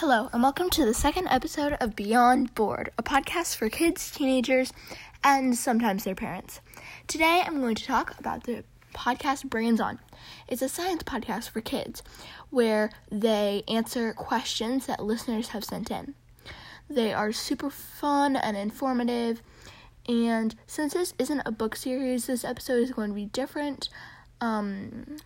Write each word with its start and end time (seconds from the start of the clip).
Hello, 0.00 0.30
and 0.32 0.42
welcome 0.42 0.70
to 0.70 0.86
the 0.86 0.94
second 0.94 1.28
episode 1.28 1.74
of 1.74 1.94
Beyond 1.94 2.54
Board, 2.54 2.90
a 2.96 3.02
podcast 3.02 3.56
for 3.56 3.68
kids, 3.68 4.10
teenagers, 4.10 4.72
and 5.22 5.54
sometimes 5.54 6.04
their 6.04 6.14
parents. 6.14 6.62
Today 7.06 7.42
I'm 7.44 7.60
going 7.60 7.74
to 7.74 7.84
talk 7.84 8.18
about 8.18 8.44
the 8.44 8.64
podcast 8.94 9.50
Brains 9.50 9.78
On. 9.78 9.98
It's 10.48 10.62
a 10.62 10.70
science 10.70 11.02
podcast 11.02 11.50
for 11.50 11.60
kids 11.60 12.02
where 12.48 12.88
they 13.10 13.62
answer 13.68 14.14
questions 14.14 14.86
that 14.86 15.04
listeners 15.04 15.48
have 15.48 15.64
sent 15.64 15.90
in. 15.90 16.14
They 16.88 17.12
are 17.12 17.30
super 17.30 17.68
fun 17.68 18.36
and 18.36 18.56
informative, 18.56 19.42
and 20.08 20.54
since 20.66 20.94
this 20.94 21.12
isn't 21.18 21.42
a 21.44 21.52
book 21.52 21.76
series, 21.76 22.26
this 22.26 22.42
episode 22.42 22.82
is 22.82 22.92
going 22.92 23.10
to 23.10 23.14
be 23.14 23.26
different. 23.26 23.90
Um, 24.40 25.18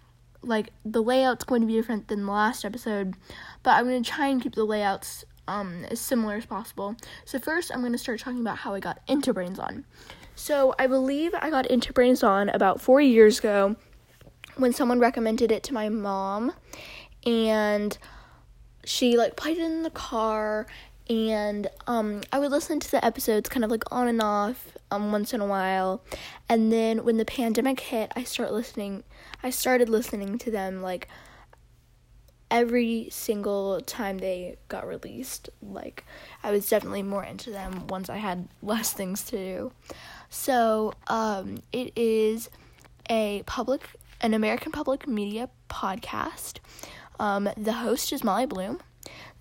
like 0.47 0.71
the 0.85 1.03
layout's 1.03 1.45
going 1.45 1.61
to 1.61 1.67
be 1.67 1.75
different 1.75 2.09
than 2.09 2.27
the 2.27 2.33
last 2.33 2.65
episode, 2.65 3.15
but 3.63 3.73
I'm 3.73 3.89
going 3.89 4.03
to 4.03 4.11
try 4.11 4.29
and 4.29 4.43
keep 4.43 4.55
the 4.55 4.65
layouts 4.65 5.25
um, 5.49 5.85
as 5.91 6.01
similar 6.01 6.37
as 6.37 6.47
possible. 6.47 6.97
So 7.25 7.39
first, 7.39 7.71
I'm 7.73 7.81
going 7.81 7.93
to 7.93 7.99
start 7.99 8.21
talking 8.21 8.41
about 8.41 8.59
how 8.59 8.75
I 8.75 8.81
got 8.81 9.01
into 9.09 9.33
Brains 9.33 9.59
On. 9.59 9.85
So 10.35 10.75
I 10.79 10.87
believe 10.87 11.33
I 11.41 11.51
got 11.51 11.67
into 11.67 11.93
Brains 11.93 12.23
On 12.23 12.49
about 12.49 12.81
four 12.81 13.01
years 13.01 13.39
ago 13.39 13.77
when 14.57 14.73
someone 14.73 15.01
recommended 15.01 15.53
it 15.53 15.63
to 15.65 15.75
my 15.75 15.89
mom, 15.89 16.53
and 17.27 17.97
she 18.85 19.17
like 19.17 19.37
played 19.37 19.59
it 19.59 19.65
in 19.65 19.83
the 19.83 19.91
car 19.91 20.67
and 21.09 21.69
um, 21.87 22.23
I 22.33 22.39
would 22.39 22.51
listen 22.51 22.81
to 22.81 22.91
the 22.91 23.05
episodes 23.05 23.49
kind 23.49 23.65
of 23.65 23.71
like 23.71 23.85
on 23.93 24.09
and 24.09 24.23
off 24.23 24.77
um, 24.91 25.13
once 25.13 25.35
in 25.35 25.41
a 25.41 25.47
while. 25.47 26.03
And 26.49 26.73
then 26.73 27.05
when 27.05 27.19
the 27.19 27.25
pandemic 27.25 27.81
hit, 27.81 28.13
I 28.17 28.25
start 28.25 28.53
listening. 28.53 29.05
I 29.43 29.51
started 29.51 29.89
listening 29.89 30.39
to 30.39 30.51
them 30.51 30.83
like 30.83 31.09
every 32.51 33.09
single 33.11 33.81
time 33.83 34.19
they 34.19 34.57
got 34.69 34.87
released. 34.87 35.51
Like 35.63 36.05
I 36.43 36.51
was 36.51 36.69
definitely 36.69 37.03
more 37.03 37.25
into 37.25 37.51
them 37.51 37.87
once 37.89 38.09
I 38.09 38.17
had 38.17 38.49
less 38.63 38.93
things 38.93 39.25
to 39.25 39.37
do. 39.37 39.73
So 40.31 40.95
um, 41.09 41.59
it 41.73 41.93
is 41.97 42.49
a 43.11 43.43
public, 43.45 43.89
an 44.21 44.33
American 44.33 44.73
public 44.73 45.07
media 45.07 45.51
podcast. 45.69 46.59
Um, 47.21 47.49
the 47.57 47.75
host 47.75 48.13
is 48.13 48.25
Molly 48.25 48.47
Bloom. 48.47 48.81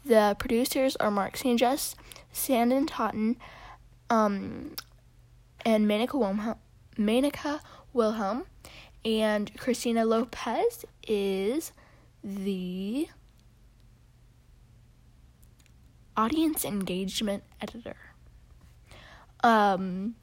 The 0.06 0.36
producers 0.38 0.96
are 0.98 1.10
Marc 1.10 1.38
Sanchez, 1.38 1.96
Sanden 2.32 2.86
Totten, 2.86 3.38
um, 4.10 4.76
and 5.66 5.88
Menaka 5.88 6.16
Wilhelm, 6.16 6.56
Menaka 6.98 7.62
Wilhelm, 7.94 8.46
and 9.06 9.58
Christina 9.58 10.06
Lopez 10.06 10.86
is 11.08 11.72
the 12.24 13.08
audience 16.16 16.66
engagement 16.66 17.44
editor. 17.62 17.96
Um, 19.44 20.16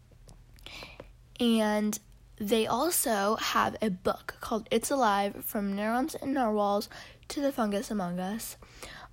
and 1.38 1.98
they 2.38 2.66
also 2.66 3.36
have 3.36 3.76
a 3.82 3.90
book 3.90 4.36
called 4.40 4.68
It's 4.70 4.90
Alive 4.90 5.44
From 5.44 5.74
Neurons 5.74 6.14
and 6.14 6.34
Narwhals 6.34 6.88
to 7.28 7.40
the 7.40 7.52
Fungus 7.52 7.90
Among 7.90 8.18
Us. 8.18 8.56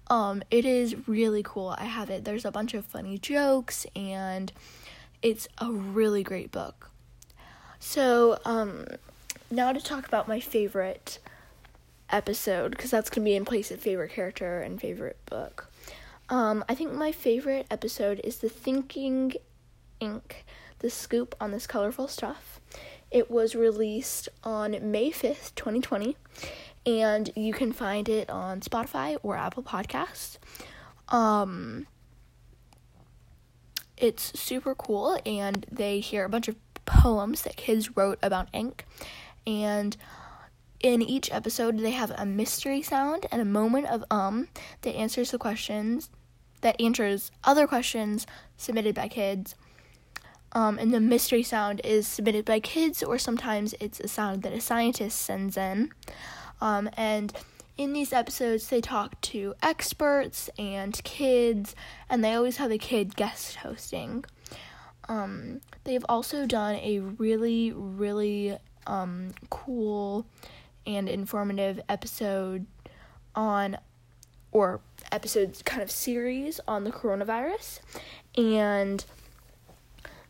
Um, 0.09 0.41
it 0.49 0.65
is 0.65 0.95
really 1.07 1.43
cool. 1.43 1.75
I 1.77 1.85
have 1.85 2.09
it. 2.09 2.23
There's 2.23 2.45
a 2.45 2.51
bunch 2.51 2.73
of 2.73 2.85
funny 2.85 3.17
jokes 3.17 3.85
and 3.95 4.51
it's 5.21 5.47
a 5.57 5.71
really 5.71 6.23
great 6.23 6.51
book. 6.51 6.91
So, 7.79 8.39
um, 8.45 8.85
now 9.51 9.71
to 9.71 9.81
talk 9.81 10.07
about 10.07 10.27
my 10.27 10.39
favorite 10.39 11.19
episode 12.09 12.71
because 12.71 12.91
that's 12.91 13.09
going 13.09 13.23
to 13.23 13.29
be 13.29 13.35
in 13.35 13.45
place 13.45 13.71
of 13.71 13.79
favorite 13.79 14.11
character 14.11 14.61
and 14.61 14.79
favorite 14.79 15.17
book. 15.25 15.69
Um, 16.29 16.63
I 16.67 16.75
think 16.75 16.93
my 16.93 17.11
favorite 17.11 17.67
episode 17.71 18.19
is 18.23 18.37
the 18.37 18.49
Thinking 18.49 19.33
Ink, 19.99 20.45
the 20.79 20.89
scoop 20.89 21.35
on 21.39 21.51
this 21.51 21.67
colorful 21.67 22.07
stuff. 22.07 22.59
It 23.09 23.31
was 23.31 23.55
released 23.55 24.27
on 24.43 24.91
May 24.91 25.11
5th, 25.11 25.55
2020, 25.55 26.17
and 26.87 27.29
you 27.35 27.53
can 27.53 27.73
find 27.73 28.07
it 28.07 28.29
on 28.29 28.61
Spotify 28.61 29.17
or 29.21 29.35
Apple 29.35 29.61
Podcasts. 29.61 30.37
Um, 31.09 31.85
it's 33.97 34.39
super 34.39 34.73
cool, 34.73 35.19
and 35.25 35.65
they 35.69 35.99
hear 35.99 36.23
a 36.23 36.29
bunch 36.29 36.47
of 36.47 36.55
poems 36.85 37.41
that 37.41 37.57
kids 37.57 37.97
wrote 37.97 38.19
about 38.23 38.47
ink. 38.53 38.85
And 39.45 39.97
in 40.79 41.01
each 41.01 41.31
episode, 41.31 41.77
they 41.79 41.91
have 41.91 42.11
a 42.11 42.25
mystery 42.25 42.81
sound 42.81 43.25
and 43.31 43.41
a 43.41 43.45
moment 43.45 43.87
of 43.87 44.05
um 44.09 44.47
that 44.83 44.95
answers 44.95 45.31
the 45.31 45.37
questions, 45.37 46.09
that 46.61 46.79
answers 46.79 47.31
other 47.43 47.67
questions 47.67 48.25
submitted 48.55 48.95
by 48.95 49.09
kids. 49.09 49.55
Um, 50.53 50.79
and 50.79 50.93
the 50.93 51.01
mystery 51.01 51.43
sound 51.43 51.81
is 51.83 52.07
submitted 52.07 52.45
by 52.45 52.61
kids, 52.61 53.03
or 53.03 53.17
sometimes 53.17 53.75
it's 53.81 53.99
a 53.99 54.07
sound 54.07 54.43
that 54.43 54.53
a 54.53 54.61
scientist 54.61 55.19
sends 55.19 55.57
in. 55.57 55.91
Um, 56.61 56.89
and 56.97 57.33
in 57.77 57.93
these 57.93 58.11
episodes, 58.11 58.67
they 58.69 58.81
talk 58.81 59.19
to 59.21 59.53
experts 59.61 60.49
and 60.57 60.99
kids, 61.03 61.75
and 62.09 62.23
they 62.23 62.33
always 62.33 62.57
have 62.57 62.71
a 62.71 62.77
kid 62.77 63.15
guest 63.15 63.57
hosting. 63.57 64.25
Um, 65.07 65.61
they've 65.83 66.05
also 66.09 66.45
done 66.45 66.75
a 66.75 66.99
really, 66.99 67.71
really 67.71 68.57
um, 68.87 69.33
cool 69.49 70.25
and 70.85 71.07
informative 71.07 71.79
episode 71.87 72.65
on, 73.35 73.77
or 74.51 74.81
episodes 75.11 75.61
kind 75.61 75.83
of 75.83 75.91
series 75.91 76.59
on 76.67 76.83
the 76.83 76.91
coronavirus. 76.91 77.79
And 78.35 79.05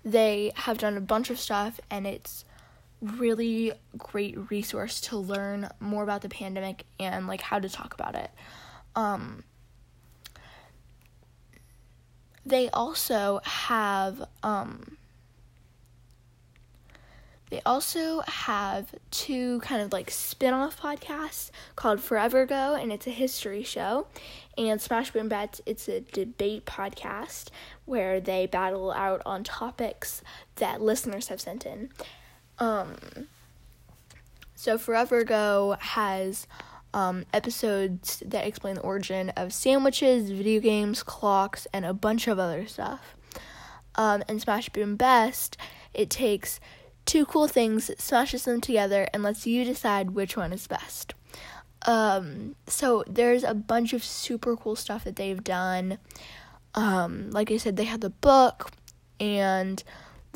they 0.04 0.52
have 0.56 0.78
done 0.78 0.98
a 0.98 1.02
bunch 1.02 1.30
of 1.30 1.40
stuff, 1.40 1.80
and 1.90 2.06
it's 2.06 2.44
really 3.02 3.74
great 3.98 4.50
resource 4.50 5.02
to 5.02 5.18
learn 5.18 5.70
more 5.80 6.04
about 6.04 6.22
the 6.22 6.30
pandemic 6.30 6.86
and 7.00 7.28
like 7.28 7.42
how 7.42 7.60
to 7.60 7.70
talk 7.70 7.94
about 7.94 8.16
it. 8.16 8.32
Um, 8.96 9.44
they 12.46 12.70
also 12.70 13.42
have 13.44 14.28
um, 14.42 14.98
they 17.50 17.62
also 17.66 18.22
have 18.28 18.94
two 19.12 19.60
kind 19.60 19.82
of 19.82 19.94
like 19.94 20.12
spin-off 20.12 20.82
podcasts 20.82 21.52
called 21.76 22.02
Forever 22.02 22.42
Ago 22.42 22.78
and 22.80 22.92
it's 22.92 23.08
a 23.08 23.12
history 23.12 23.64
show 23.64 24.08
and 24.58 24.82
Smash 24.82 25.12
Boom 25.12 25.30
Best 25.30 25.62
it's 25.66 25.88
a 25.88 26.02
debate 26.02 26.66
podcast 26.66 27.50
where 27.86 28.20
they 28.20 28.48
battle 28.48 28.92
out 28.92 29.22
on 29.26 29.44
topics 29.44 30.22
that 30.56 30.82
listeners 30.82 31.28
have 31.28 31.40
sent 31.40 31.66
in. 31.66 31.90
Um, 32.60 32.96
so 34.56 34.78
Forever 34.78 35.20
Ago 35.20 35.78
has 35.80 36.48
um, 36.94 37.26
episodes 37.34 38.24
that 38.26 38.48
explain 38.48 38.76
the 38.76 38.82
origin 38.82 39.30
of 39.32 39.54
sandwiches, 39.54 40.32
video 40.32 40.60
games, 40.60 41.04
clocks, 41.04 41.68
and 41.72 41.86
a 41.86 41.94
bunch 41.94 42.28
of 42.28 42.40
other 42.40 42.66
stuff. 42.66 43.16
Um, 43.96 44.24
and 44.28 44.42
Smash 44.42 44.70
Boom 44.70 44.96
Best, 44.96 45.58
it 45.94 46.10
takes 46.10 46.60
two 47.06 47.26
cool 47.26 47.48
things, 47.48 47.92
smashes 47.98 48.46
them 48.46 48.62
together, 48.62 49.08
and 49.14 49.24
lets 49.24 49.48
you 49.48 49.64
decide 49.64 50.12
which 50.12 50.36
one 50.38 50.54
is 50.54 50.68
best. 50.68 51.14
Um, 51.86 52.56
so 52.68 53.04
there's 53.08 53.44
a 53.44 53.54
bunch 53.54 53.94
of 53.94 54.04
super 54.04 54.56
cool 54.56 54.76
stuff 54.76 55.04
that 55.04 55.16
they've 55.16 55.44
done. 55.44 56.00
Um, 56.76 57.32
like 57.32 57.52
I 57.52 57.58
said, 57.58 57.78
they 57.78 57.86
have 57.86 58.02
the 58.02 58.10
book 58.10 58.72
and 59.20 59.84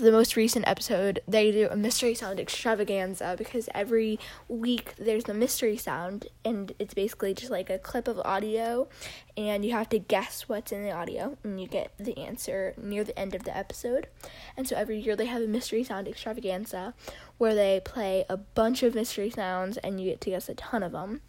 the 0.02 0.12
most 0.12 0.36
recent 0.36 0.68
episode, 0.68 1.22
they 1.28 1.52
do 1.52 1.68
a 1.70 1.76
mystery 1.76 2.14
sound 2.16 2.40
extravaganza 2.40 3.36
because 3.38 3.70
every 3.74 4.20
week 4.48 4.96
there's 4.98 5.30
a 5.30 5.34
mystery 5.34 5.78
sound, 5.78 6.28
and 6.44 6.74
it's 6.80 6.94
basically 6.94 7.34
just 7.34 7.52
like 7.52 7.70
a 7.70 7.78
clip 7.78 8.08
of 8.08 8.20
audio, 8.26 8.90
and 9.38 9.64
you 9.64 9.72
have 9.72 9.90
to 9.90 10.00
guess 10.00 10.50
what's 10.50 10.72
in 10.72 10.84
the 10.84 10.92
audio, 10.92 11.38
and 11.44 11.62
you 11.62 11.68
get 11.68 11.94
the 11.98 12.18
answer 12.18 12.74
near 12.78 13.04
the 13.04 13.18
end 13.18 13.36
of 13.36 13.44
the 13.44 13.56
episode. 13.56 14.08
And 14.58 14.68
so 14.68 14.76
every 14.76 15.00
year 15.00 15.16
they 15.16 15.28
have 15.28 15.42
a 15.42 15.48
mystery 15.48 15.84
sound 15.84 16.08
extravaganza 16.08 16.94
where 17.38 17.54
they 17.54 17.80
play 17.84 18.26
a 18.30 18.38
bunch 18.38 18.84
of 18.84 18.96
mystery 18.96 19.30
sounds, 19.30 19.78
and 19.78 20.02
you 20.02 20.10
get 20.10 20.22
to 20.22 20.32
guess 20.32 20.50
a 20.50 20.56
ton 20.56 20.84
of 20.84 20.92
them. 20.92 21.22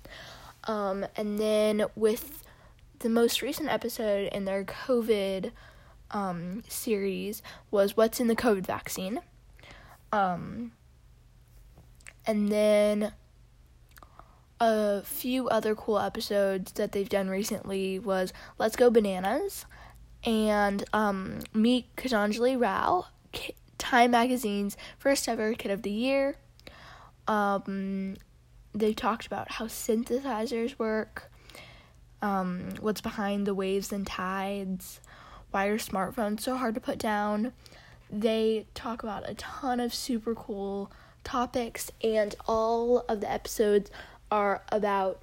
Um, 0.65 1.07
and 1.17 1.39
then 1.39 1.85
with 1.95 2.43
the 3.01 3.09
most 3.09 3.43
recent 3.43 3.69
episode 3.69 4.33
in 4.33 4.45
their 4.45 4.65
COVID 4.65 5.51
um, 6.13 6.63
series 6.69 7.43
was 7.71 7.97
What's 7.97 8.21
in 8.21 8.29
the 8.29 8.37
COVID 8.37 8.67
Vaccine. 8.67 9.21
Um, 10.13 10.73
and 12.27 12.51
then 12.51 13.13
a 14.61 15.03
few 15.03 15.49
other 15.49 15.75
cool 15.75 15.99
episodes 15.99 16.73
that 16.73 16.93
they've 16.93 17.09
done 17.09 17.29
recently 17.29 17.99
was 17.99 18.33
Let's 18.59 18.77
Go 18.77 18.91
Bananas 18.91 19.67
and 20.25 20.85
um, 20.93 21.41
Meet 21.53 21.97
Gitanjali 21.97 22.61
Rao, 22.61 23.07
Time 23.79 24.13
Magazine's 24.13 24.77
first 24.99 25.29
ever 25.29 25.55
Kid 25.55 25.73
of 25.73 25.83
the 25.83 25.91
Year. 25.91 26.37
Um, 27.27 28.17
they 28.73 28.93
talked 28.93 29.27
about 29.27 29.53
how 29.53 29.67
synthesizers 29.67 30.79
work. 30.79 31.31
um, 32.23 32.69
what's 32.81 33.01
behind 33.01 33.47
the 33.47 33.55
waves 33.55 33.93
and 33.93 34.07
tides, 34.07 35.01
why 35.53 35.67
are 35.67 35.79
smartphones 35.79 36.41
so 36.41 36.57
hard 36.57 36.75
to 36.75 36.81
put 36.81 36.99
down. 36.99 37.53
They 38.11 38.67
talk 38.75 39.03
about 39.03 39.29
a 39.29 39.35
ton 39.35 39.81
of 39.81 39.95
super 39.95 40.35
cool 40.35 40.91
topics, 41.25 41.91
and 42.03 42.35
all 42.47 43.05
of 43.09 43.21
the 43.21 43.31
episodes 43.31 43.91
are 44.31 44.63
about 44.71 45.23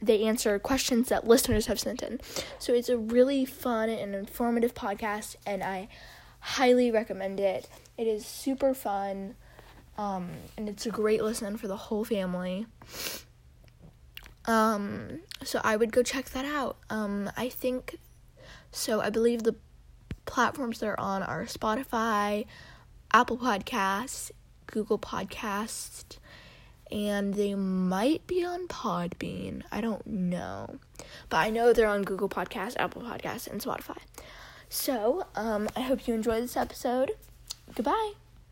they 0.00 0.24
answer 0.24 0.58
questions 0.58 1.08
that 1.08 1.26
listeners 1.26 1.66
have 1.66 1.80
sent 1.80 2.02
in. 2.02 2.20
So 2.58 2.72
it's 2.74 2.88
a 2.88 2.98
really 2.98 3.44
fun 3.44 3.88
and 3.88 4.14
informative 4.14 4.74
podcast, 4.74 5.36
and 5.46 5.62
I 5.62 5.88
highly 6.40 6.90
recommend 6.90 7.40
it. 7.40 7.68
It 7.96 8.06
is 8.06 8.26
super 8.26 8.74
fun, 8.74 9.34
um, 9.96 10.30
and 10.56 10.68
it's 10.68 10.86
a 10.86 10.90
great 10.90 11.22
listen 11.22 11.56
for 11.56 11.68
the 11.68 11.76
whole 11.76 12.04
family. 12.04 12.66
Um, 14.46 15.20
so 15.42 15.60
I 15.64 15.76
would 15.76 15.92
go 15.92 16.02
check 16.02 16.30
that 16.30 16.44
out. 16.44 16.76
Um, 16.90 17.30
I 17.36 17.48
think 17.48 17.98
so. 18.70 19.00
I 19.00 19.10
believe 19.10 19.42
the 19.42 19.56
platforms 20.26 20.80
they're 20.80 20.98
on 20.98 21.22
are 21.22 21.44
Spotify, 21.44 22.46
Apple 23.12 23.38
Podcasts, 23.38 24.30
Google 24.66 24.98
Podcasts, 24.98 26.18
and 26.90 27.34
they 27.34 27.54
might 27.54 28.26
be 28.26 28.44
on 28.44 28.68
Podbean. 28.68 29.62
I 29.70 29.80
don't 29.80 30.06
know. 30.06 30.78
But 31.28 31.38
I 31.38 31.50
know 31.50 31.72
they're 31.72 31.88
on 31.88 32.02
Google 32.02 32.28
Podcasts, 32.28 32.76
Apple 32.78 33.02
Podcasts, 33.02 33.46
and 33.46 33.60
Spotify. 33.60 33.98
So, 34.68 35.26
um, 35.34 35.68
I 35.76 35.80
hope 35.80 36.08
you 36.08 36.14
enjoyed 36.14 36.42
this 36.42 36.56
episode. 36.56 37.12
Goodbye. 37.74 38.12